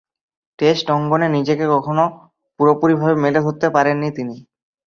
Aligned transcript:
Test 0.59 0.85
অঙ্গনে 0.95 1.27
নিজেকে 1.29 1.65
কখনো 1.73 2.03
পুরোপুরিভাবে 2.59 3.15
মেলে 3.23 3.39
ধরতে 3.45 3.67
পারেননি 3.75 4.09
তিনি। 4.17 4.35